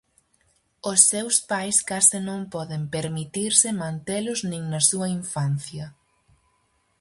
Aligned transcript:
Os 0.91 0.99
seus 1.11 1.35
pais 1.51 1.77
case 1.89 2.17
non 2.29 2.41
poden 2.53 2.83
permitirse 2.95 3.69
mantelos 3.81 4.39
nin 4.51 4.63
na 4.73 4.81
súa 4.89 5.07
infancia. 5.19 5.85